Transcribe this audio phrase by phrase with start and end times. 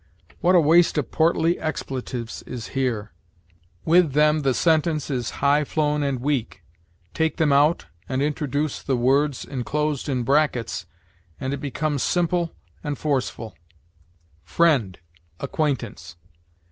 [0.39, 3.11] What a waste of portly expletives is here!
[3.85, 6.63] With them the sentence is high flown and weak;
[7.13, 10.87] take them out, and introduce the words inclosed in brackets,
[11.39, 13.53] and it becomes simple and forcible.
[14.43, 14.97] FRIEND
[15.39, 16.15] ACQUAINTANCE.